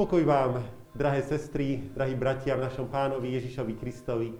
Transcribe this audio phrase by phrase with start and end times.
[0.00, 0.64] Pokoj vám,
[0.96, 4.32] drahé sestry, drahí bratia v našom pánovi Ježišovi Kristovi.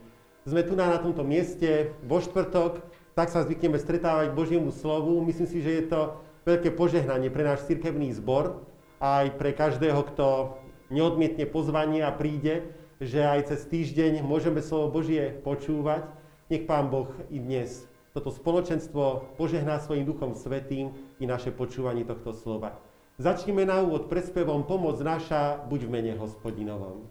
[0.48, 2.80] Sme tu na, na tomto mieste vo štvrtok,
[3.12, 5.20] tak sa zvykneme stretávať Božiemu slovu.
[5.20, 6.16] Myslím si, že je to
[6.48, 8.64] veľké požehnanie pre náš cirkevný zbor
[9.04, 10.56] aj pre každého, kto
[10.88, 12.64] neodmietne pozvanie a príde,
[12.96, 16.08] že aj cez týždeň môžeme slovo Božie počúvať.
[16.48, 17.84] Nech Pán Boh i dnes
[18.16, 22.80] toto spoločenstvo požehná svojim duchom svetým i naše počúvanie tohto slova.
[23.20, 27.04] Začneme na úvod prespevom Pomoc naša, buď v mene hospodinovom.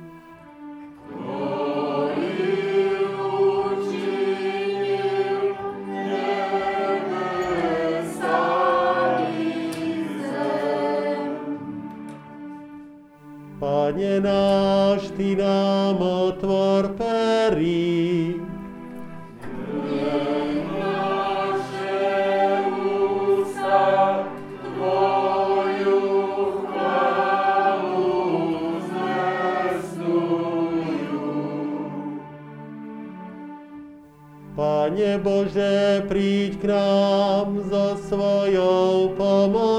[13.93, 18.41] Pane náš, Ty nám otvor perí.
[34.57, 39.72] Pane Bože, príď k nám so svojou pomocou.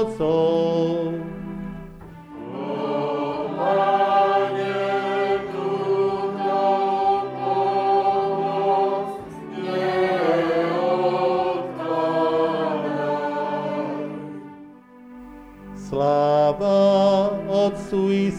[17.94, 18.30] Otcu i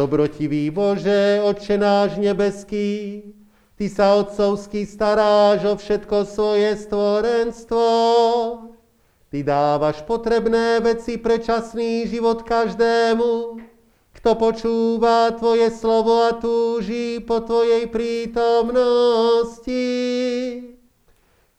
[0.00, 3.20] Dobrotivý Bože, Otče náš nebeský,
[3.76, 7.84] Ty sa otcovsky staráš o všetko svoje stvorenstvo.
[9.28, 13.60] Ty dávaš potrebné veci pre časný život každému,
[14.16, 19.84] kto počúva Tvoje slovo a túži po Tvojej prítomnosti.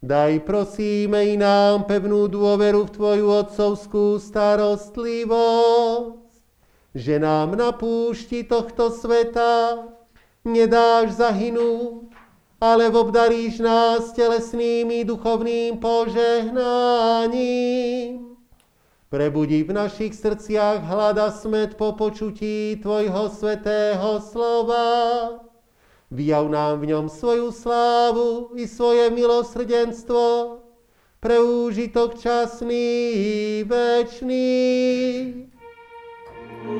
[0.01, 6.20] Daj prosíme i nám pevnú dôveru v Tvoju otcovskú starostlivosť,
[6.95, 9.77] že nám na púšti tohto sveta
[10.43, 12.09] nedáš zahynúť,
[12.61, 18.31] ale obdaríš nás telesným i duchovným požehnaním.
[19.11, 25.51] Prebudí v našich srdciach hlada smet po počutí Tvojho svetého slova
[26.11, 30.59] Vyjav nám v ňom svoju slávu i svoje milosrdenstvo
[31.23, 35.50] pre úžitok časný i večný.
[36.61, 36.77] Milé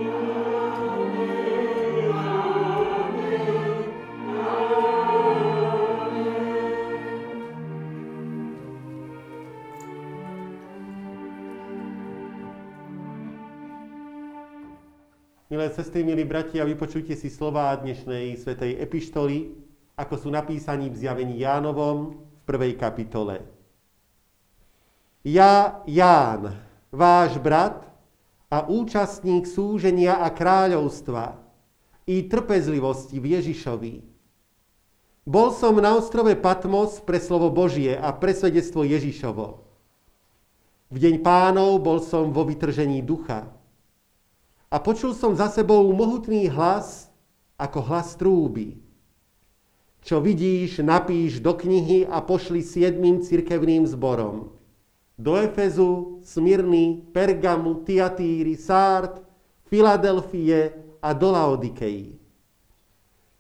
[15.74, 19.50] sestry, milí bratia, vypočujte si slova dnešnej svetej epištoly,
[19.98, 23.42] ako sú napísaní v zjavení Jánovom v prvej kapitole.
[25.26, 26.54] Ja, Ján,
[26.94, 27.91] váš brat
[28.52, 31.40] a účastník súženia a kráľovstva
[32.04, 33.94] i trpezlivosti v Ježišovi.
[35.24, 39.64] Bol som na ostrove Patmos pre slovo Božie a pre svedectvo Ježišovo.
[40.92, 43.48] V deň pánov bol som vo vytržení ducha
[44.68, 47.08] a počul som za sebou mohutný hlas,
[47.56, 48.80] ako hlas trúby.
[50.02, 54.61] Čo vidíš, napíš do knihy a pošli siedmým cirkevným zborom.
[55.22, 59.22] Do Efezu, Smyrny, Pergamu, Tiatýry, Sárt,
[59.70, 62.18] Filadelfie a do Laodikei.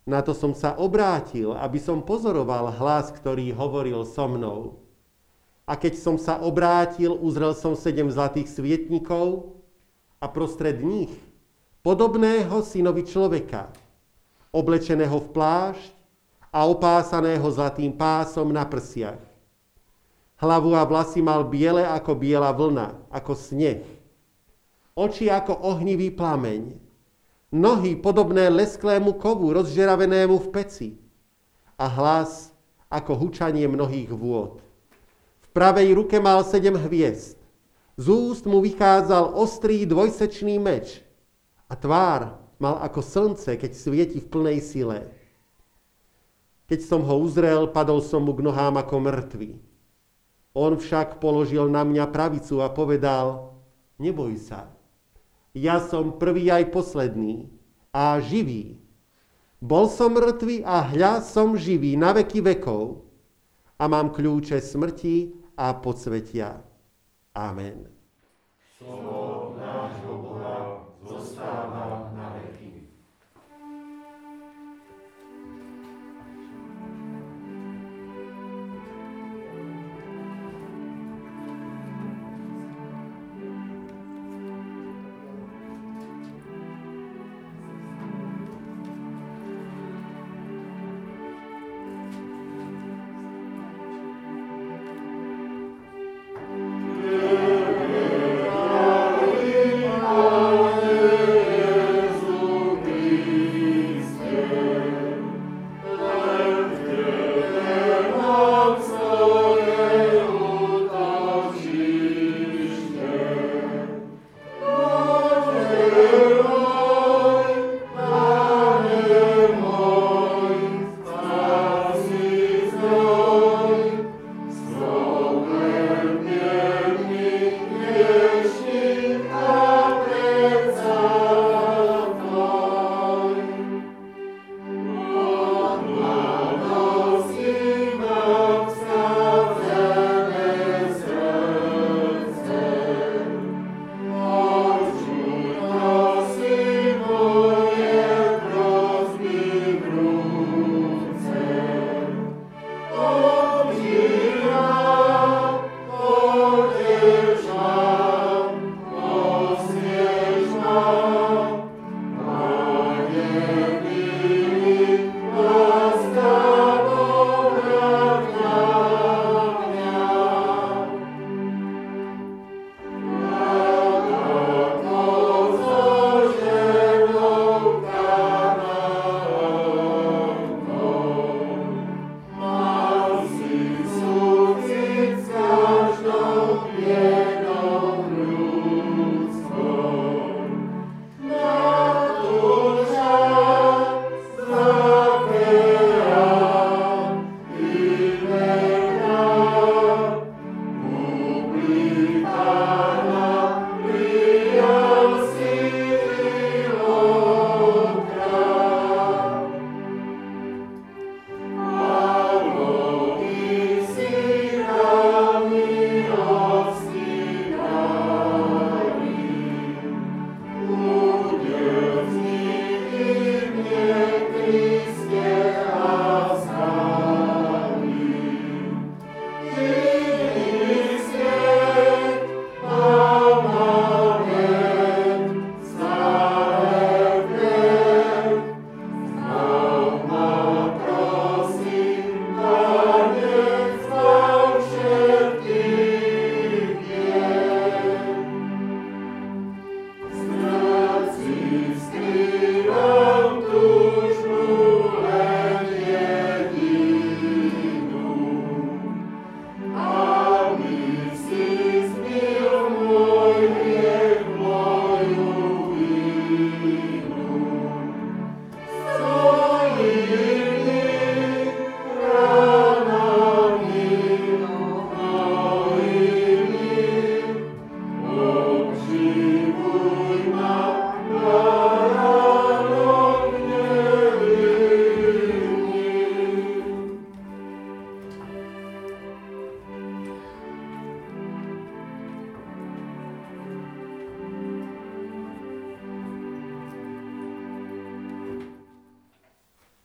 [0.06, 4.78] Na to som sa obrátil, aby som pozoroval hlas, ktorý hovoril so mnou.
[5.66, 9.58] A keď som sa obrátil, uzrel som sedem zlatých svietnikov,
[10.22, 11.10] a prostred nich
[11.82, 13.74] podobného synovi človeka,
[14.54, 15.92] oblečeného v plášť
[16.54, 19.31] a opásaného zlatým pásom na prsiach.
[20.42, 23.86] Hlavu a vlasy mal biele ako biela vlna, ako sneh.
[24.98, 26.82] Oči ako ohnivý plameň.
[27.54, 30.90] Nohy podobné lesklému kovu, rozžeravenému v peci.
[31.78, 32.50] A hlas
[32.90, 34.66] ako hučanie mnohých vôd.
[35.46, 37.42] V pravej ruke mal sedem hviezd
[38.02, 41.06] z úst mu vychádzal ostrý dvojsečný meč
[41.70, 45.00] a tvár mal ako slnce, keď svieti v plnej sile.
[46.66, 49.71] Keď som ho uzrel, padol som mu k nohám ako mŕtvy.
[50.52, 53.56] On však položil na mňa pravicu a povedal,
[53.96, 54.68] neboj sa,
[55.56, 57.48] ja som prvý aj posledný
[57.92, 58.80] a živý.
[59.62, 63.04] Bol som mŕtvý a hľa som živý na veky vekov
[63.78, 66.60] a mám kľúče smrti a podsvetia.
[67.36, 67.88] Amen.
[68.80, 69.31] Slovo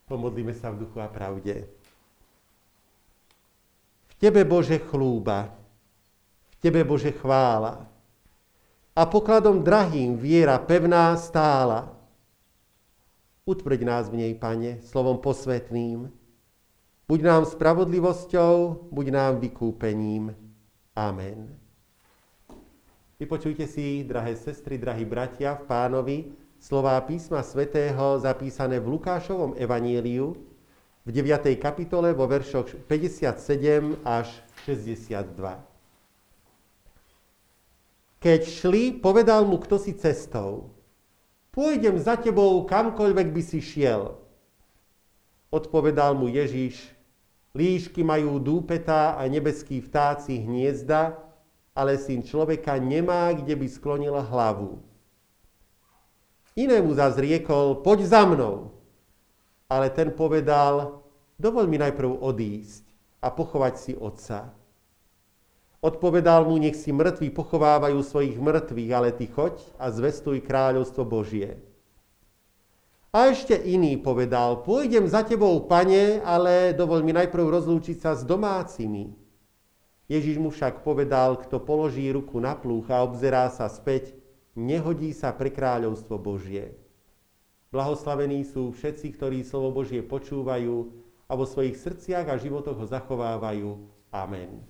[0.06, 1.66] Pomodlíme sa v duchu a pravde.
[4.06, 5.50] V Tebe, Bože, chlúba,
[6.50, 7.90] v Tebe, Bože, chvála.
[8.96, 11.90] A pokladom drahým viera pevná stála.
[13.44, 16.08] Utvrď nás v nej, Pane, slovom posvetným.
[17.10, 20.34] Buď nám spravodlivosťou, buď nám vykúpením.
[20.96, 21.54] Amen.
[23.20, 26.16] Vypočujte si, drahé sestry, drahí bratia, v pánovi,
[26.58, 30.36] slová písma svätého zapísané v Lukášovom evaníliu
[31.06, 31.54] v 9.
[31.60, 34.28] kapitole vo veršoch 57 až
[34.66, 35.76] 62.
[38.18, 40.74] Keď šli, povedal mu kto si cestou.
[41.54, 44.18] Pôjdem za tebou kamkoľvek by si šiel.
[45.48, 46.90] Odpovedal mu Ježiš,
[47.54, 51.16] líšky majú dúpetá a nebeský vtáci hniezda,
[51.70, 54.82] ale syn človeka nemá, kde by sklonil hlavu.
[56.56, 58.72] Inému zás riekol, poď za mnou.
[59.68, 61.04] Ale ten povedal,
[61.36, 62.88] dovol mi najprv odísť
[63.20, 64.56] a pochovať si otca.
[65.84, 71.60] Odpovedal mu, nech si mŕtvi pochovávajú svojich mŕtvych, ale ty choď a zvestuj kráľovstvo Božie.
[73.12, 78.24] A ešte iný povedal, pôjdem za tebou, pane, ale dovol mi najprv rozlúčiť sa s
[78.24, 79.12] domácimi.
[80.08, 84.16] Ježiš mu však povedal, kto položí ruku na plúch a obzerá sa späť,
[84.56, 86.74] nehodí sa pre kráľovstvo Božie.
[87.70, 90.90] Blahoslavení sú všetci, ktorí slovo Božie počúvajú
[91.28, 93.70] a vo svojich srdciach a životoch ho zachovávajú.
[94.10, 94.64] Amen.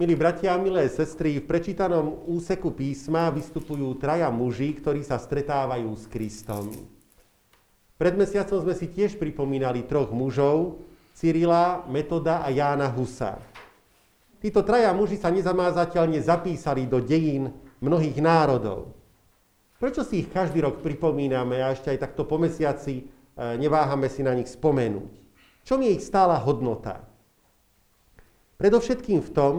[0.00, 6.08] Milí bratia milé sestry, v prečítanom úseku písma vystupujú traja muži, ktorí sa stretávajú s
[6.08, 6.72] Kristom.
[8.00, 10.80] Pred mesiacom sme si tiež pripomínali troch mužov,
[11.12, 13.44] Cyrila, Metoda a Jána Husa.
[14.40, 17.52] Títo traja muži sa nezamázateľne zapísali do dejín
[17.84, 18.96] mnohých národov.
[19.76, 23.04] Prečo si ich každý rok pripomíname a ešte aj takto po mesiaci e,
[23.60, 25.12] neváhame si na nich spomenúť?
[25.64, 27.04] Čo je ich stála hodnota?
[28.56, 29.54] Predovšetkým v tom,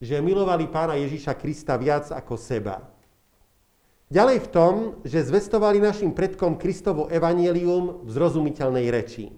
[0.00, 2.84] že milovali pána Ježíša Krista viac ako seba.
[4.12, 9.32] Ďalej v tom, že zvestovali našim predkom Kristovo evanielium v zrozumiteľnej reči.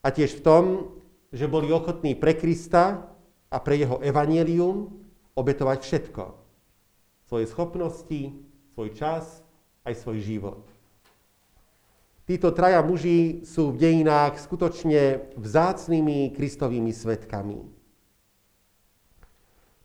[0.00, 0.64] A tiež v tom,
[1.32, 3.08] že boli ochotní pre Krista
[3.48, 4.92] a pre jeho evanielium
[5.36, 6.22] obetovať všetko.
[7.28, 8.20] Svoje schopnosti,
[8.72, 9.44] svoj čas,
[9.84, 10.64] aj svoj život.
[12.28, 17.64] Títo traja muži sú v dejinách skutočne vzácnými Kristovými svetkami.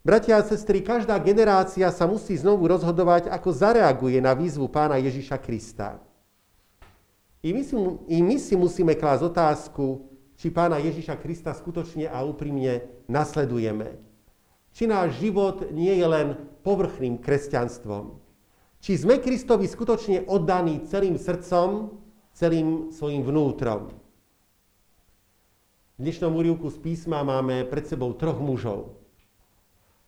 [0.04, 5.39] Bratia a sestry, každá generácia sa musí znovu rozhodovať, ako zareaguje na výzvu pána Ježiša
[5.39, 6.04] Krista.
[7.39, 7.76] I my si,
[8.12, 13.98] I my si musíme klásť otázku, či pána Ježiša Krista skutočne a úprimne nasledujeme.
[14.74, 16.28] Či náš život nie je len
[16.65, 18.17] povrchným kresťanstvom.
[18.84, 21.96] Či sme Kristovi skutočne oddaní celým srdcom,
[22.34, 23.93] celým svojim vnútrom.
[25.93, 28.98] V dnešnom úrivku z písma máme pred sebou troch mužov.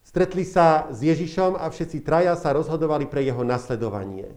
[0.02, 4.34] Stretli sa s Ježišom a všetci traja sa rozhodovali pre jeho nasledovanie.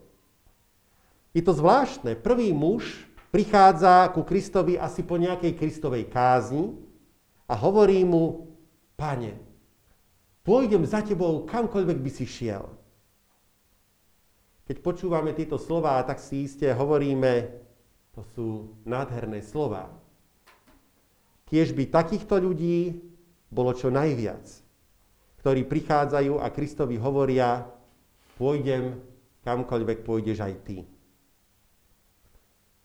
[1.32, 2.20] Je to zvláštne.
[2.20, 6.72] Prvý muž prichádza ku Kristovi asi po nejakej Kristovej kázni
[7.48, 8.48] a hovorí mu,
[8.96, 9.36] pane,
[10.44, 12.64] pôjdem za tebou kamkoľvek by si šiel.
[14.68, 17.48] Keď počúvame tieto slova, tak si iste hovoríme,
[18.12, 18.48] to sú
[18.84, 19.88] nádherné slova.
[21.48, 23.00] Tiež by takýchto ľudí
[23.48, 24.44] bolo čo najviac,
[25.40, 27.64] ktorí prichádzajú a Kristovi hovoria,
[28.36, 29.00] pôjdem
[29.48, 30.84] kamkoľvek pôjdeš aj ty.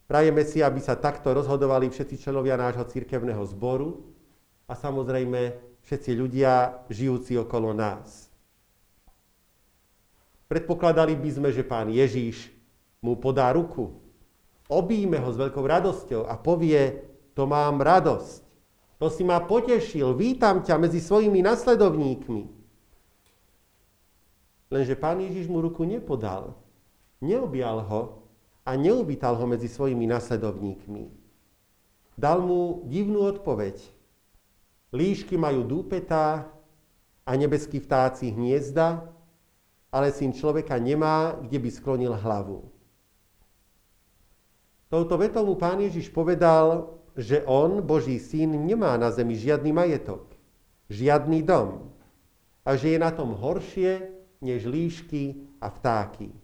[0.03, 4.03] Prajeme si, aby sa takto rozhodovali všetci členovia nášho cirkevného zboru
[4.67, 8.27] a samozrejme všetci ľudia žijúci okolo nás.
[10.51, 12.51] Predpokladali by sme, že pán Ježíš
[12.99, 13.99] mu podá ruku,
[14.69, 18.43] obíme ho s veľkou radosťou a povie, to mám radosť,
[19.01, 22.43] to si ma potešil, vítam ťa medzi svojimi nasledovníkmi.
[24.71, 26.55] Lenže pán Ježiš mu ruku nepodal,
[27.19, 28.22] neobjal ho,
[28.63, 31.11] a neuvítal ho medzi svojimi nasledovníkmi.
[32.15, 33.79] Dal mu divnú odpoveď.
[34.93, 36.47] Líšky majú dúpetá
[37.25, 39.03] a nebeskí vtáci hniezda,
[39.93, 42.69] ale syn človeka nemá, kde by sklonil hlavu.
[44.93, 50.29] Touto vetou mu pán Ježiš povedal, že on, Boží syn, nemá na zemi žiadny majetok,
[50.89, 51.93] žiadny dom
[52.61, 56.42] a že je na tom horšie než líšky a vtáky.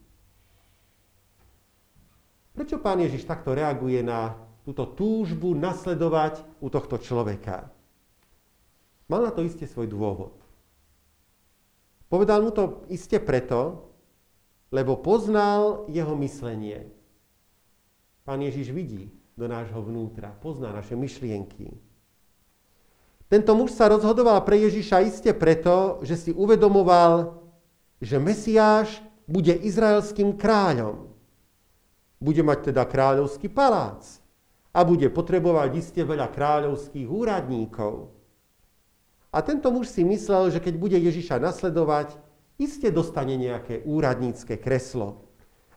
[2.53, 4.35] Prečo pán Ježiš takto reaguje na
[4.65, 7.69] túto túžbu nasledovať u tohto človeka?
[9.09, 10.37] Mal na to iste svoj dôvod.
[12.09, 13.89] Povedal mu to iste preto,
[14.69, 16.89] lebo poznal jeho myslenie.
[18.25, 21.73] Pán Ježiš vidí do nášho vnútra, pozná naše myšlienky.
[23.29, 27.37] Tento muž sa rozhodoval pre Ježiša iste preto, že si uvedomoval,
[28.01, 31.13] že Mesiáš bude izraelským kráľom.
[32.19, 34.19] Bude mať teda kráľovský palác
[34.75, 38.11] a bude potrebovať iste veľa kráľovských úradníkov.
[39.29, 42.17] A tento muž si myslel, že keď bude Ježiša nasledovať,
[42.59, 45.31] iste dostane nejaké úradnícke kreslo.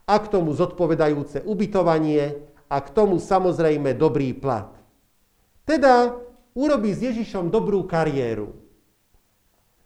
[0.08, 4.72] A k tomu zodpovedajúce ubytovanie a k tomu samozrejme dobrý plat.
[5.62, 6.16] Teda
[6.58, 8.56] urobí s Ježišom dobrú kariéru.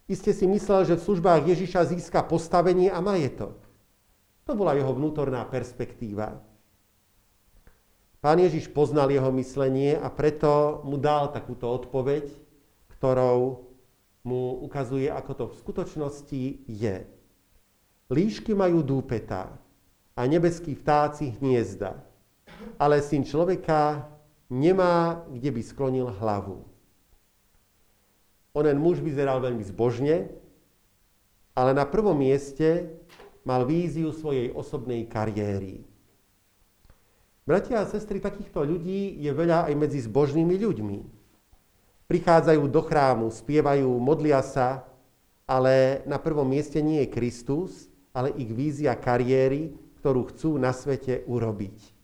[0.07, 3.59] Iste si myslel, že v službách Ježiša získa postavenie a majetok.
[4.47, 6.46] To bola jeho vnútorná perspektíva.
[8.27, 12.27] Pán Ježiš poznal jeho myslenie a preto mu dal takúto odpoveď,
[12.91, 13.63] ktorou
[14.27, 17.07] mu ukazuje, ako to v skutočnosti je.
[18.11, 19.55] Líšky majú dúpeta
[20.11, 22.03] a nebeskí vtáci hniezda,
[22.75, 24.11] ale syn človeka
[24.51, 26.67] nemá, kde by sklonil hlavu.
[28.51, 30.35] Onen muž vyzeral veľmi zbožne,
[31.55, 32.91] ale na prvom mieste
[33.47, 35.86] mal víziu svojej osobnej kariéry.
[37.47, 40.99] Bratia a sestry, takýchto ľudí je veľa aj medzi zbožnými ľuďmi.
[42.11, 44.83] Prichádzajú do chrámu, spievajú, modlia sa,
[45.47, 49.71] ale na prvom mieste nie je Kristus, ale ich vízia kariéry,
[50.03, 51.95] ktorú chcú na svete urobiť.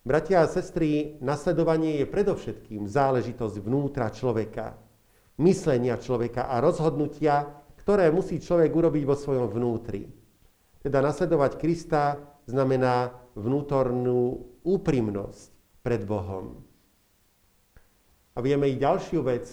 [0.00, 4.80] Bratia a sestry, nasledovanie je predovšetkým záležitosť vnútra človeka,
[5.44, 7.52] myslenia človeka a rozhodnutia,
[7.84, 10.08] ktoré musí človek urobiť vo svojom vnútri.
[10.80, 15.52] Teda nasledovať Krista znamená vnútornú úprimnosť
[15.84, 16.64] pred Bohom.
[18.34, 19.46] A vieme i ďalšiu vec.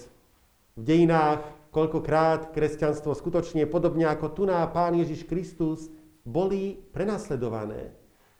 [0.73, 5.91] V dejinách koľkokrát kresťanstvo skutočne podobne ako tu na Pán Ježiš Kristus
[6.25, 7.93] boli prenasledované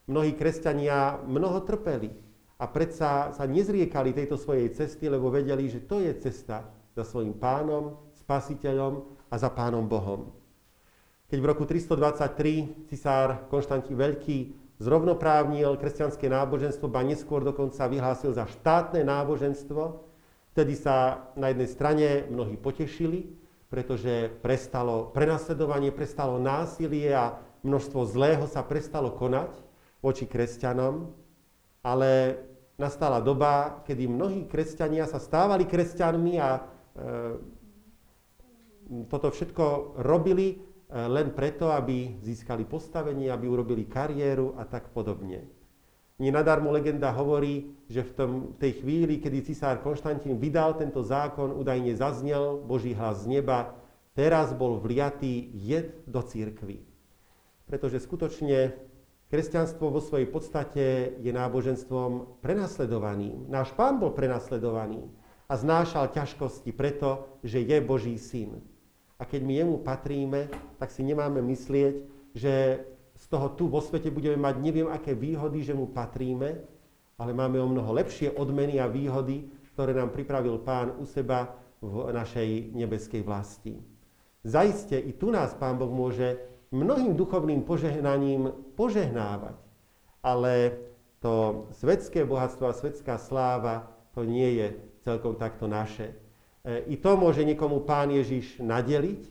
[0.09, 2.11] mnohí kresťania mnoho trpeli
[2.57, 7.33] a predsa sa nezriekali tejto svojej cesty, lebo vedeli, že to je cesta za svojim
[7.33, 10.40] pánom, spasiteľom a za pánom Bohom.
[11.31, 14.51] Keď v roku 323 cisár Konštantín Veľký
[14.83, 20.03] zrovnoprávnil kresťanské náboženstvo, ba neskôr dokonca vyhlásil za štátne náboženstvo,
[20.51, 23.31] vtedy sa na jednej strane mnohí potešili,
[23.71, 29.55] pretože prestalo prenasledovanie, prestalo násilie a množstvo zlého sa prestalo konať
[30.03, 31.15] voči kresťanom,
[31.79, 32.43] ale
[32.75, 36.61] nastala doba, kedy mnohí kresťania sa stávali kresťanmi a e,
[39.07, 45.47] toto všetko robili len preto, aby získali postavenie, aby urobili kariéru a tak podobne.
[46.21, 51.55] Nie nadarmo legenda hovorí, že v tom, tej chvíli, kedy cisár Konštantín vydal tento zákon,
[51.55, 53.73] údajne zaznel Boží hlas z neba,
[54.13, 56.85] teraz bol vliatý jed do církvy.
[57.65, 58.75] Pretože skutočne
[59.31, 63.47] Kresťanstvo vo svojej podstate je náboženstvom prenasledovaným.
[63.47, 65.07] Náš pán bol prenasledovaný
[65.47, 68.59] a znášal ťažkosti preto, že je Boží syn.
[69.21, 70.49] A keď my jemu patríme,
[70.81, 71.95] tak si nemáme myslieť,
[72.33, 72.81] že
[73.13, 76.57] z toho tu vo svete budeme mať neviem aké výhody, že mu patríme,
[77.21, 79.45] ale máme o mnoho lepšie odmeny a výhody,
[79.77, 81.53] ktoré nám pripravil pán u seba
[81.85, 83.77] v našej nebeskej vlasti.
[84.41, 86.41] Zaiste i tu nás pán Boh môže
[86.73, 89.57] mnohým duchovným požehnaním požehnávať.
[90.25, 90.81] Ale
[91.21, 93.85] to svetské bohatstvo a svetská sláva,
[94.17, 94.67] to nie je
[95.05, 96.17] celkom takto naše.
[96.61, 99.21] E, I to môže niekomu pán Ježiš nadeliť,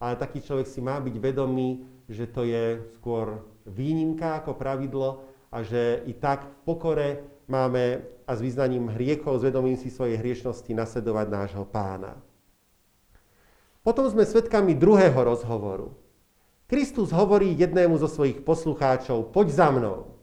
[0.00, 5.60] ale taký človek si má byť vedomý, že to je skôr výnimka ako pravidlo a
[5.60, 7.08] že i tak v pokore
[7.48, 12.20] máme a s význaním hriechov, s vedomím si svojej hriešnosti nasledovať nášho pána.
[13.80, 15.96] Potom sme svedkami druhého rozhovoru.
[16.68, 20.20] Kristus hovorí jednému zo svojich poslucháčov, poď za mnou.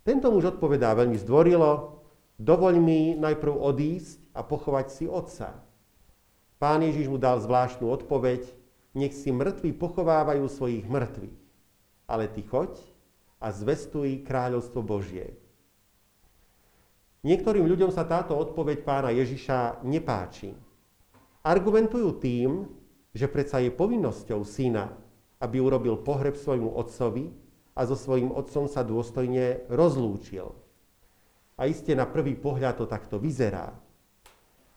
[0.00, 2.00] Tento muž odpovedá veľmi zdvorilo,
[2.40, 5.54] dovoľ mi najprv odísť a pochovať si otca.
[6.58, 8.44] Pán Ježiš mu dal zvláštnu odpoveď,
[8.98, 11.38] nech si mŕtvi pochovávajú svojich mŕtvych,
[12.10, 12.74] ale ty choď
[13.38, 15.38] a zvestuj kráľovstvo Božie.
[17.24, 20.52] Niektorým ľuďom sa táto odpoveď pána Ježiša nepáči.
[21.40, 22.68] Argumentujú tým,
[23.16, 24.92] že predsa je povinnosťou syna
[25.44, 27.28] aby urobil pohreb svojmu otcovi
[27.76, 30.56] a so svojím otcom sa dôstojne rozlúčil.
[31.60, 33.76] A iste na prvý pohľad to takto vyzerá.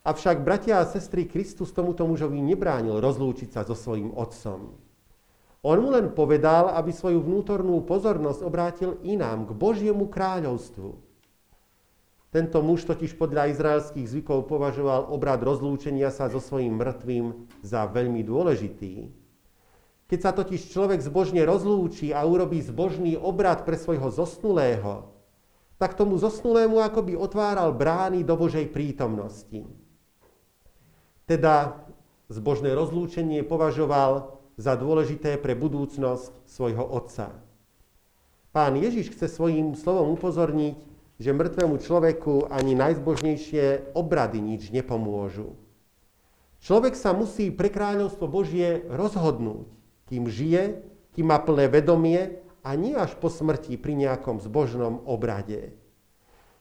[0.07, 4.79] Avšak bratia a sestry Kristus tomuto mužovi nebránil rozlúčiť sa so svojím otcom.
[5.67, 10.95] On mu len povedal, aby svoju vnútornú pozornosť obrátil inám, k Božiemu kráľovstvu.
[12.31, 17.25] Tento muž totiž podľa izraelských zvykov považoval obrad rozlúčenia sa so svojím mŕtvým
[17.67, 19.11] za veľmi dôležitý.
[20.07, 25.11] Keď sa totiž človek zbožne rozlúči a urobí zbožný obrad pre svojho zosnulého,
[25.75, 29.86] tak tomu zosnulému akoby otváral brány do Božej prítomnosti.
[31.27, 31.83] Teda
[32.31, 37.35] zbožné rozlúčenie považoval za dôležité pre budúcnosť svojho otca.
[38.55, 40.79] Pán Ježiš chce svojím slovom upozorniť,
[41.21, 45.53] že mŕtvemu človeku ani najzbožnejšie obrady nič nepomôžu.
[46.63, 50.63] Človek sa musí pre kráľovstvo Božie rozhodnúť kým žije,
[51.13, 55.75] kým má plné vedomie a nie až po smrti pri nejakom zbožnom obrade.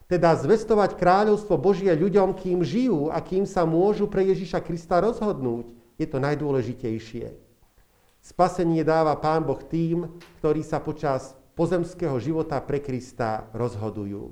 [0.07, 5.75] Teda zvestovať kráľovstvo Božie ľuďom, kým žijú a kým sa môžu pre Ježiša Krista rozhodnúť,
[5.99, 7.35] je to najdôležitejšie.
[8.23, 10.07] Spasenie dáva Pán Boh tým,
[10.39, 14.31] ktorí sa počas pozemského života pre Krista rozhodujú.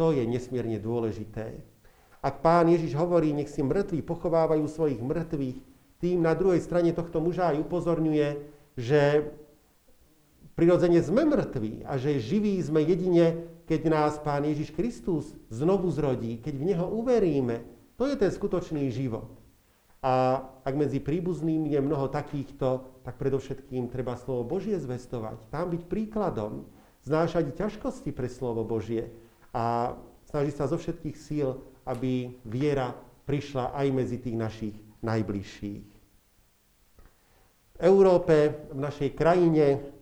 [0.00, 1.60] To je nesmierne dôležité.
[2.24, 5.58] Ak Pán Ježiš hovorí, nech si mŕtvi pochovávajú svojich mŕtvych,
[6.00, 8.28] tým na druhej strane tohto muža aj upozorňuje,
[8.80, 9.28] že
[10.56, 16.42] prirodzene sme mŕtvi a že živí sme jedine, keď nás Pán Ježiš Kristus znovu zrodí,
[16.42, 17.62] keď v Neho uveríme.
[17.94, 19.30] To je ten skutočný život.
[20.02, 25.46] A ak medzi príbuznými je mnoho takýchto, tak predovšetkým treba slovo Božie zvestovať.
[25.54, 26.66] Tam byť príkladom,
[27.06, 29.14] znášať ťažkosti pre slovo Božie
[29.54, 29.94] a
[30.26, 31.54] snažiť sa zo všetkých síl,
[31.86, 32.90] aby viera
[33.22, 35.88] prišla aj medzi tých našich najbližších.
[37.70, 39.99] V Európe, v našej krajine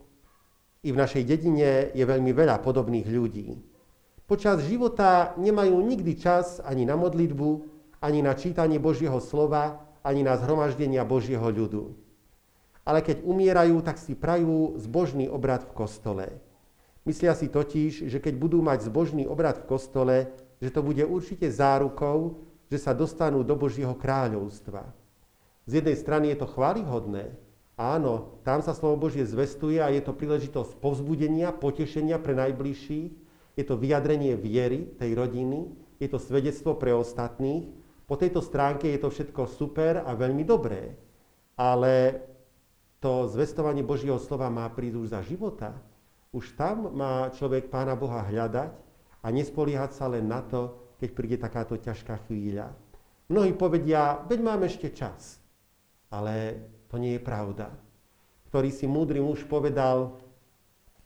[0.83, 3.59] i v našej dedine je veľmi veľa podobných ľudí.
[4.29, 7.49] Počas života nemajú nikdy čas ani na modlitbu,
[8.05, 11.97] ani na čítanie Božieho slova, ani na zhromaždenia Božieho ľudu.
[12.85, 16.27] Ale keď umierajú, tak si prajú zbožný obrad v kostole.
[17.09, 20.17] Myslia si totiž, že keď budú mať zbožný obrad v kostole,
[20.61, 24.93] že to bude určite zárukou, že sa dostanú do Božieho kráľovstva.
[25.65, 27.33] Z jednej strany je to chválihodné.
[27.79, 33.11] Áno, tam sa slovo Božie zvestuje a je to príležitosť povzbudenia, potešenia pre najbližších.
[33.55, 35.71] Je to vyjadrenie viery tej rodiny,
[36.03, 37.71] je to svedectvo pre ostatných.
[38.11, 40.99] Po tejto stránke je to všetko super a veľmi dobré.
[41.55, 42.19] Ale
[42.99, 45.79] to zvestovanie Božieho slova má prísť už za života.
[46.35, 48.75] Už tam má človek Pána Boha hľadať
[49.23, 52.75] a nespoliehať sa len na to, keď príde takáto ťažká chvíľa.
[53.31, 55.39] Mnohí povedia, veď máme ešte čas.
[56.11, 57.73] Ale to nie je pravda.
[58.49, 60.17] Ktorý si múdry muž povedal,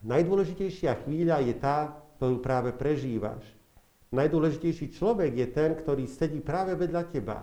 [0.07, 3.42] najdôležitejšia chvíľa je tá, ktorú práve prežívaš.
[4.14, 7.42] Najdôležitejší človek je ten, ktorý sedí práve vedľa teba.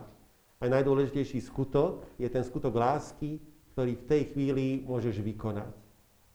[0.60, 3.44] A najdôležitejší skutok je ten skutok lásky,
[3.76, 5.74] ktorý v tej chvíli môžeš vykonať.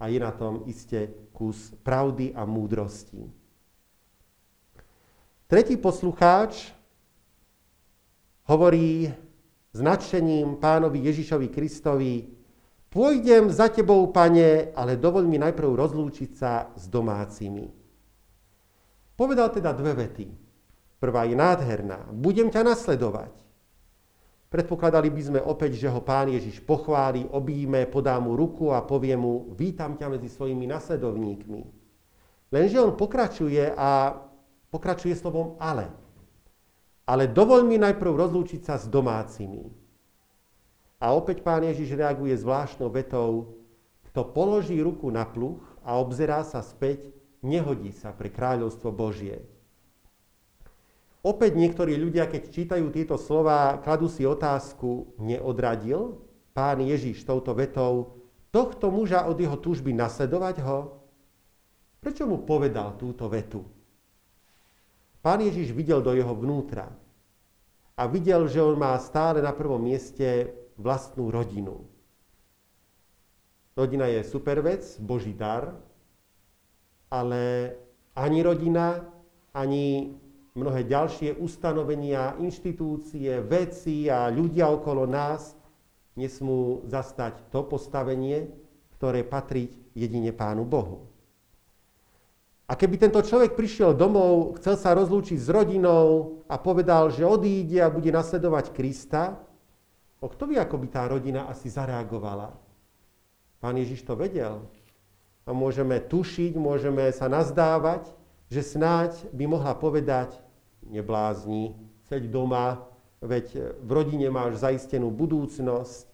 [0.00, 3.24] A je na tom iste kus pravdy a múdrosti.
[5.44, 6.72] Tretí poslucháč
[8.48, 9.12] hovorí
[9.74, 12.30] s nadšením pánovi Ježišovi Kristovi,
[12.94, 17.66] pôjdem za tebou, pane, ale dovoľ mi najprv rozlúčiť sa s domácimi.
[19.18, 20.26] Povedal teda dve vety.
[21.02, 22.06] Prvá je nádherná.
[22.14, 23.34] Budem ťa nasledovať.
[24.46, 29.18] Predpokladali by sme opäť, že ho pán Ježiš pochváli, obíme, podá mu ruku a povie
[29.18, 31.62] mu, vítam ťa medzi svojimi nasledovníkmi.
[32.54, 34.14] Lenže on pokračuje a
[34.70, 36.03] pokračuje slovom ale.
[37.04, 39.68] Ale dovol mi najprv rozlúčiť sa s domácimi.
[41.04, 43.60] A opäť pán Ježiš reaguje zvláštnou vetou,
[44.08, 47.12] kto položí ruku na pluch a obzerá sa späť,
[47.44, 49.44] nehodí sa pre kráľovstvo Božie.
[51.24, 56.20] Opäť niektorí ľudia, keď čítajú tieto slova, kladú si otázku, neodradil
[56.56, 58.22] pán Ježiš touto vetou
[58.54, 61.02] tohto muža od jeho túžby nasledovať ho?
[61.98, 63.66] Prečo mu povedal túto vetu?
[65.24, 66.92] Pán Ježiš videl do jeho vnútra
[67.96, 71.88] a videl, že on má stále na prvom mieste vlastnú rodinu.
[73.72, 75.80] Rodina je super vec, Boží dar,
[77.08, 77.72] ale
[78.12, 79.00] ani rodina,
[79.56, 80.12] ani
[80.52, 85.56] mnohé ďalšie ustanovenia, inštitúcie, veci a ľudia okolo nás
[86.20, 88.52] nesmú zastať to postavenie,
[89.00, 91.13] ktoré patrí jedine Pánu Bohu.
[92.64, 97.76] A keby tento človek prišiel domov, chcel sa rozlúčiť s rodinou a povedal, že odíde
[97.84, 99.36] a bude nasledovať Krista,
[100.24, 102.56] o kto by ako by tá rodina asi zareagovala?
[103.60, 104.64] Pán Ježiš to vedel.
[105.44, 108.08] A môžeme tušiť, môžeme sa nazdávať,
[108.48, 110.32] že snáď by mohla povedať,
[110.88, 111.76] neblázni,
[112.08, 112.88] seď doma,
[113.20, 116.08] veď v rodine máš zaistenú budúcnosť,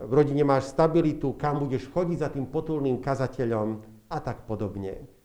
[0.00, 5.19] v rodine máš stabilitu, kam budeš chodiť za tým potulným kazateľom a tak podobne.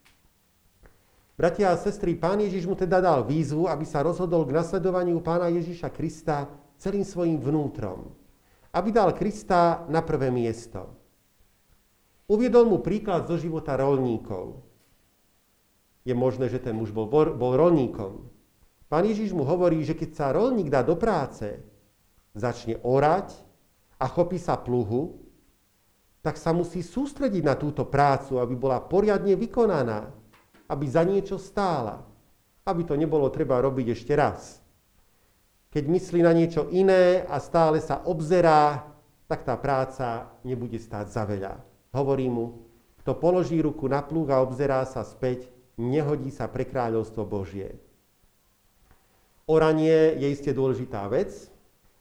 [1.35, 5.51] Bratia a sestry, pán Ježiš mu teda dal výzvu, aby sa rozhodol k nasledovaniu pána
[5.51, 6.47] Ježiša Krista
[6.79, 8.15] celým svojim vnútrom.
[8.71, 10.95] Aby dal Krista na prvé miesto.
[12.31, 14.63] Uviedol mu príklad zo života rolníkov.
[16.07, 18.31] Je možné, že ten muž bol, bol rolníkom.
[18.87, 21.59] Pán Ježiš mu hovorí, že keď sa rolník dá do práce,
[22.31, 23.35] začne orať
[23.99, 25.19] a chopí sa pluhu,
[26.23, 30.09] tak sa musí sústrediť na túto prácu, aby bola poriadne vykonaná,
[30.69, 32.01] aby za niečo stála,
[32.65, 34.61] aby to nebolo treba robiť ešte raz.
[35.69, 38.87] Keď myslí na niečo iné a stále sa obzerá,
[39.27, 41.59] tak tá práca nebude stáť za veľa.
[41.91, 42.65] Hovorí mu,
[43.03, 47.77] kto položí ruku na plúh a obzerá sa späť, nehodí sa pre kráľovstvo Božie.
[49.45, 51.29] Oranie je iste dôležitá vec.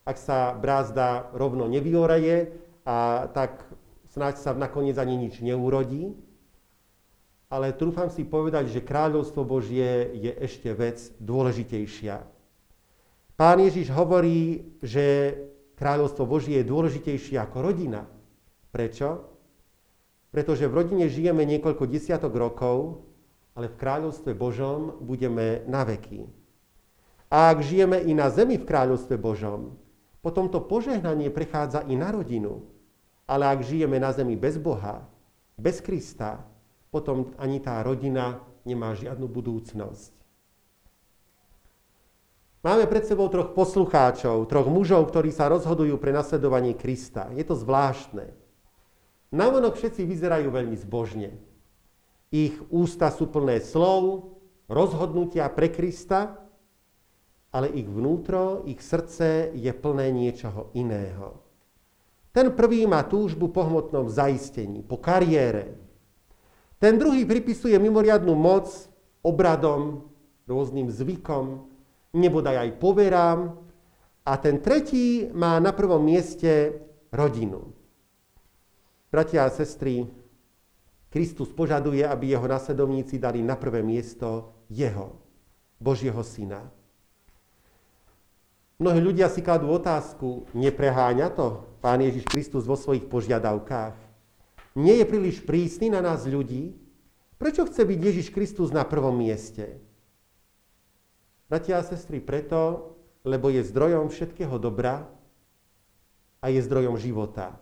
[0.08, 3.64] Ak sa brázda rovno nevyoraje, a tak
[4.12, 6.12] snáď sa nakoniec ani nič neurodí.
[7.54, 12.18] Ale trúfam si povedať, že kráľovstvo Božie je ešte vec dôležitejšia.
[13.38, 15.38] Pán Ježiš hovorí, že
[15.78, 18.10] kráľovstvo Božie je dôležitejšie ako rodina.
[18.74, 19.30] Prečo?
[20.34, 23.06] Pretože v rodine žijeme niekoľko desiatok rokov,
[23.54, 26.26] ale v kráľovstve Božom budeme na veky.
[27.30, 29.78] A ak žijeme i na zemi v kráľovstve Božom,
[30.26, 32.66] potom to požehnanie prechádza i na rodinu.
[33.30, 35.06] Ale ak žijeme na zemi bez Boha,
[35.54, 36.50] bez Krista,
[36.94, 40.14] potom ani tá rodina nemá žiadnu budúcnosť.
[42.62, 47.28] Máme pred sebou troch poslucháčov, troch mužov, ktorí sa rozhodujú pre nasledovanie Krista.
[47.34, 48.30] Je to zvláštne.
[49.34, 51.36] Navonok všetci vyzerajú veľmi zbožne.
[52.32, 54.32] Ich ústa sú plné slov,
[54.70, 56.40] rozhodnutia pre Krista,
[57.52, 61.44] ale ich vnútro, ich srdce je plné niečoho iného.
[62.32, 65.83] Ten prvý má túžbu po hmotnom zaistení, po kariére.
[66.84, 68.68] Ten druhý pripisuje mimoriadnú moc
[69.24, 70.04] obradom,
[70.44, 71.64] rôznym zvykom,
[72.12, 73.56] nebodaj aj poverám.
[74.20, 76.76] A ten tretí má na prvom mieste
[77.08, 77.72] rodinu.
[79.08, 80.04] Bratia a sestry,
[81.08, 85.16] Kristus požaduje, aby jeho nasledovníci dali na prvé miesto jeho,
[85.80, 86.68] Božieho syna.
[88.76, 94.03] Mnohí ľudia si kladú otázku, nepreháňa to Pán Ježiš Kristus vo svojich požiadavkách?
[94.74, 96.74] Nie je príliš prísny na nás ľudí?
[97.38, 99.78] Prečo chce byť Ježiš Kristus na prvom mieste?
[101.46, 105.06] Bratia a sestry, preto, lebo je zdrojom všetkého dobra
[106.42, 107.54] a je zdrojom života.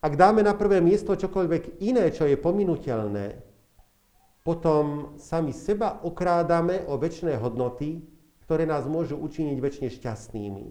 [0.00, 3.42] Ak dáme na prvé miesto čokoľvek iné, čo je pominuteľné,
[4.46, 8.00] potom sami seba okrádame o väčšie hodnoty,
[8.46, 10.66] ktoré nás môžu učiniť väčšine šťastnými.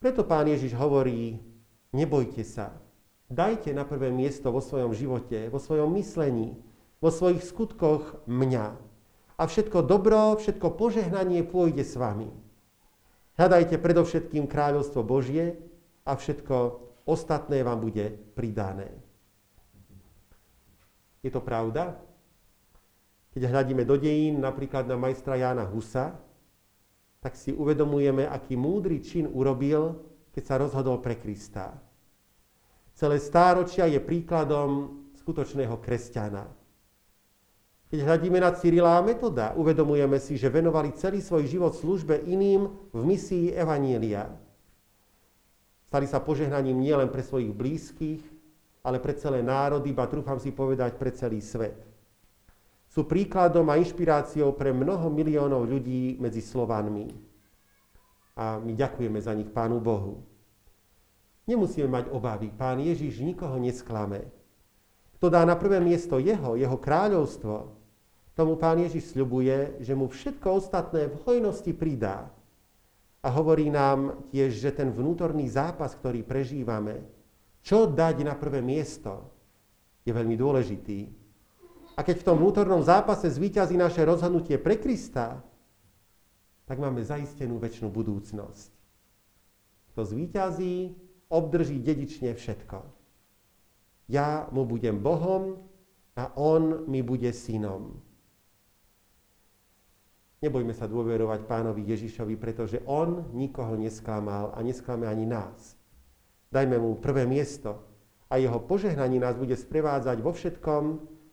[0.00, 1.36] Preto pán Ježiš hovorí,
[1.92, 2.72] nebojte sa,
[3.28, 6.56] dajte na prvé miesto vo svojom živote, vo svojom myslení,
[6.98, 8.66] vo svojich skutkoch mňa.
[9.38, 12.26] A všetko dobro, všetko požehnanie pôjde s vami.
[13.38, 15.54] Hľadajte predovšetkým kráľovstvo Božie
[16.02, 18.90] a všetko ostatné vám bude pridané.
[21.22, 21.94] Je to pravda?
[23.30, 26.18] Keď hľadíme do dejín, napríklad na majstra Jána Husa,
[27.22, 30.02] tak si uvedomujeme, aký múdry čin urobil,
[30.34, 31.78] keď sa rozhodol pre Krista.
[32.98, 36.50] Celé stáročia je príkladom skutočného kresťana.
[37.94, 42.66] Keď hľadíme na Cyrila a Metoda, uvedomujeme si, že venovali celý svoj život službe iným
[42.90, 44.26] v misii Evanielia.
[45.86, 48.22] Stali sa požehnaním nielen pre svojich blízkych,
[48.82, 51.78] ale pre celé národy, ba trúfam si povedať pre celý svet.
[52.90, 57.14] Sú príkladom a inšpiráciou pre mnoho miliónov ľudí medzi Slovanmi.
[58.34, 60.37] A my ďakujeme za nich Pánu Bohu.
[61.48, 62.52] Nemusíme mať obavy.
[62.52, 64.28] Pán Ježiš nikoho nesklame.
[65.16, 67.74] Kto dá na prvé miesto jeho, jeho kráľovstvo,
[68.36, 72.30] tomu Pán Ježiš sľubuje, že mu všetko ostatné v hojnosti pridá.
[73.18, 77.02] A hovorí nám tiež, že ten vnútorný zápas, ktorý prežívame,
[77.66, 79.26] čo dať na prvé miesto,
[80.06, 81.10] je veľmi dôležitý.
[81.98, 85.42] A keď v tom vnútornom zápase zvíťazí naše rozhodnutie pre Krista,
[86.62, 88.70] tak máme zaistenú väčšinu budúcnosť.
[89.90, 90.94] Kto zvíťazí,
[91.28, 92.78] obdrží dedične všetko.
[94.08, 95.60] Ja mu budem Bohom
[96.16, 98.00] a on mi bude synom.
[100.38, 105.74] Nebojme sa dôverovať pánovi Ježišovi, pretože on nikoho nesklamal a nesklame ani nás.
[106.48, 107.82] Dajme mu prvé miesto
[108.30, 110.84] a jeho požehnanie nás bude sprevádzať vo všetkom,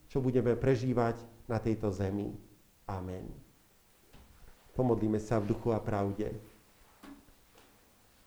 [0.09, 2.33] čo budeme prežívať na tejto zemi.
[2.89, 3.29] Amen.
[4.73, 6.33] Pomodlíme sa v duchu a pravde.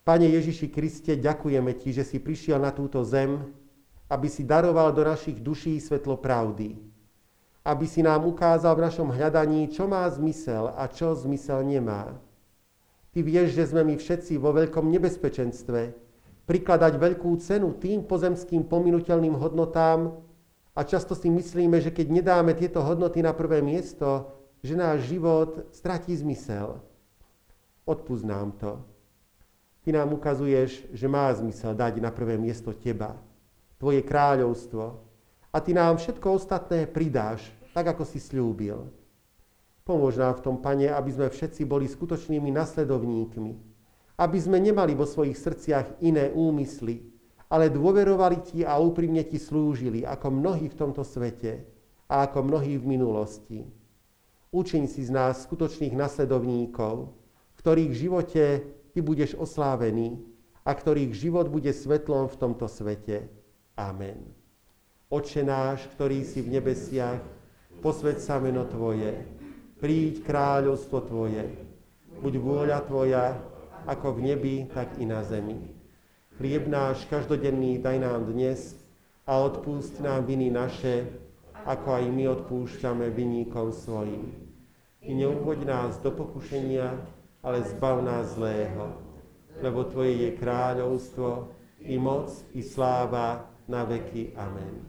[0.09, 3.45] Pane Ježiši Kriste, ďakujeme Ti, že si prišiel na túto zem,
[4.09, 6.89] aby si daroval do našich duší svetlo pravdy
[7.69, 12.17] aby si nám ukázal v našom hľadaní, čo má zmysel a čo zmysel nemá.
[13.13, 15.93] Ty vieš, že sme my všetci vo veľkom nebezpečenstve,
[16.49, 20.17] prikladať veľkú cenu tým pozemským pominuteľným hodnotám
[20.73, 24.33] a často si myslíme, že keď nedáme tieto hodnoty na prvé miesto,
[24.65, 26.81] že náš život stratí zmysel.
[27.85, 28.81] Odpúsť nám to.
[29.89, 33.17] Ty nám ukazuješ, že má zmysel dať na prvé miesto teba,
[33.81, 35.01] tvoje kráľovstvo
[35.49, 38.85] a ty nám všetko ostatné pridáš, tak ako si slúbil.
[39.89, 43.53] Pomôž nám v tom, Pane, aby sme všetci boli skutočnými nasledovníkmi,
[44.21, 47.09] aby sme nemali vo svojich srdciach iné úmysly,
[47.49, 51.65] ale dôverovali Ti a úprimne Ti slúžili, ako mnohí v tomto svete
[52.13, 53.65] a ako mnohí v minulosti.
[54.53, 60.19] Učiň si z nás skutočných nasledovníkov, v ktorých živote Ty budeš oslávený
[60.67, 63.31] a ktorých život bude svetlom v tomto svete.
[63.79, 64.27] Amen.
[65.07, 67.23] Oče náš, ktorý si v nebesiach,
[67.79, 69.23] posved sa meno Tvoje,
[69.79, 71.47] príď kráľovstvo Tvoje,
[72.19, 73.39] buď vôľa Tvoja,
[73.87, 75.63] ako v nebi, tak i na zemi.
[76.35, 78.75] Chlieb náš každodenný daj nám dnes
[79.31, 81.07] a odpúšť nám viny naše,
[81.71, 84.35] ako aj my odpúšťame vinníkom svojim.
[85.07, 88.99] I neuvoď nás do pokušenia, ale zbav nás zlého,
[89.63, 91.55] lebo Tvoje je kráľovstvo,
[91.87, 94.35] i moc, i sláva na veky.
[94.35, 94.83] Amen.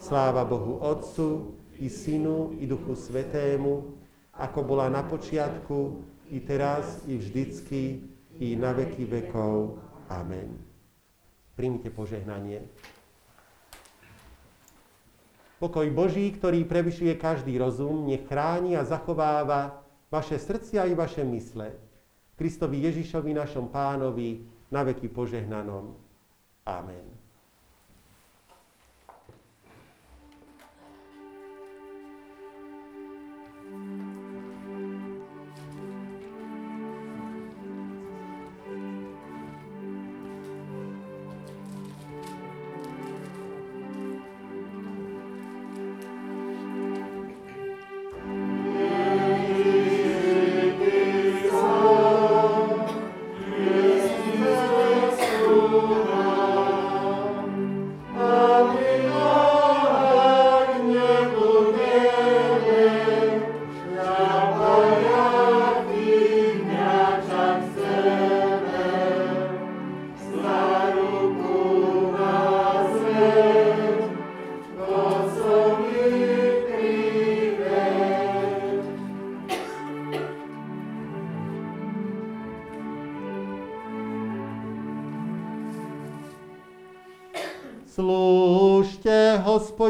[0.00, 3.92] Sláva Bohu Otcu, i Synu, i Duchu Svetému,
[4.34, 6.00] ako bola na počiatku,
[6.32, 8.00] i teraz, i vždycky,
[8.40, 9.78] i na veky vekov.
[10.08, 10.58] Amen.
[11.54, 12.66] Príjmite požehnanie.
[15.62, 19.83] Pokoj Boží, ktorý prevyšuje každý rozum, nech a zachováva
[20.14, 21.74] vaše srdcia i vaše mysle.
[22.38, 25.94] Kristovi Ježišovi, našom pánovi, na veky požehnanom.
[26.66, 27.13] Amen.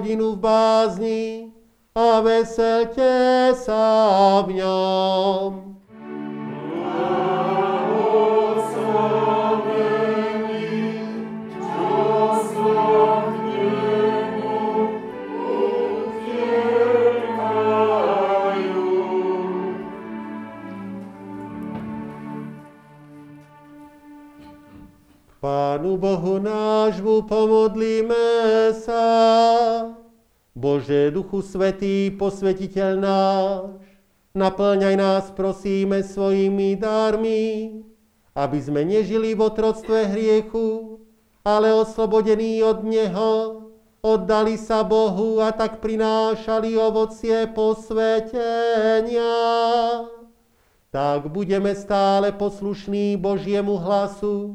[0.04, 1.00] Hospodinu v
[31.34, 33.74] Duchu Svetý, posvetiteľ náš,
[34.38, 37.82] naplňaj nás, prosíme, svojimi darmi,
[38.38, 41.02] aby sme nežili v otroctve hriechu,
[41.42, 43.66] ale oslobodení od Neho,
[43.98, 49.34] oddali sa Bohu a tak prinášali ovocie posvetenia.
[50.94, 54.54] Tak budeme stále poslušní Božiemu hlasu,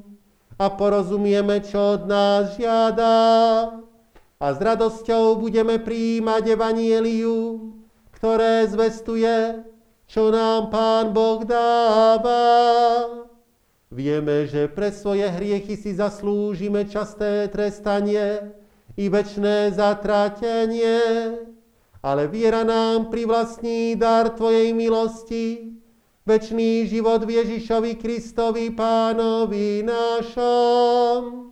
[0.55, 3.11] a porozumieme, čo od nás žiada.
[4.40, 7.76] A s radosťou budeme príjmať evanielium,
[8.16, 9.68] ktoré zvestuje,
[10.08, 12.40] čo nám Pán Boh dáva.
[13.92, 18.56] Vieme, že pre svoje hriechy si zaslúžime časté trestanie
[18.96, 21.36] i večné zatratenie,
[22.00, 25.76] ale viera nám privlastní dar Tvojej milosti,
[26.24, 31.52] večný život v Ježišovi Kristovi Pánovi našom.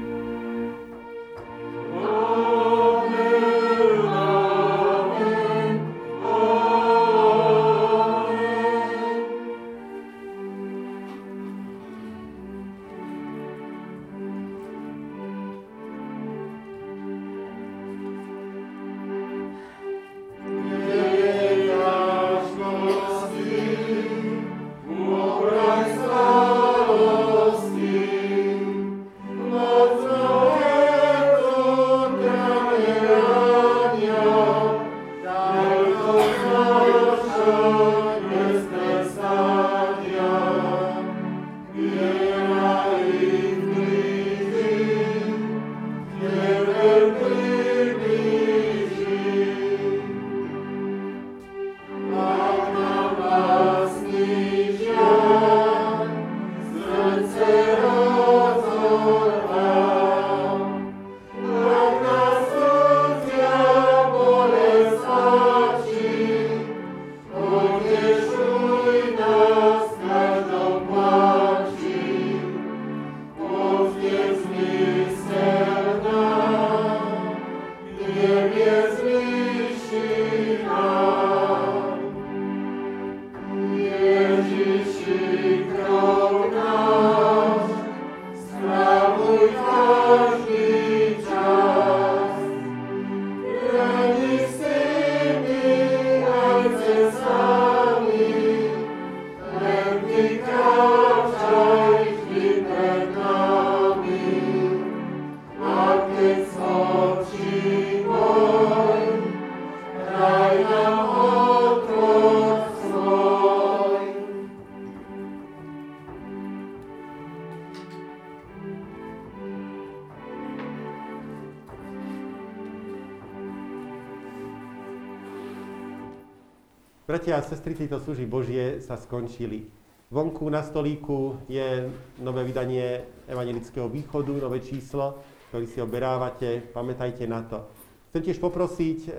[127.31, 129.63] Bratia a sestry, tieto služby Božie sa skončili.
[130.11, 131.87] Vonku na stolíku je
[132.19, 136.59] nové vydanie Evangelického východu, nové číslo, ktorý si oberávate.
[136.75, 137.71] Pamätajte na to.
[138.11, 139.09] Chcem tiež poprosiť e,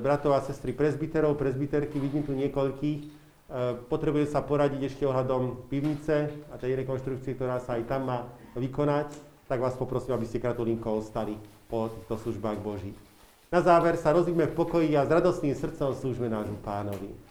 [0.00, 3.08] bratov a sestry presbyterov, presbyterky, vidím tu niekoľkých, e,
[3.84, 9.12] potrebuje sa poradiť ešte ohľadom pivnice a tej rekonštrukcie, ktorá sa aj tam má vykonať,
[9.44, 11.36] tak vás poprosím, aby ste kratulinko ostali
[11.68, 12.96] po týchto službách Boží.
[13.52, 17.27] Na záver sa rozvíjme v pokoji a s radostným srdcom slúžme nášmu pánovi.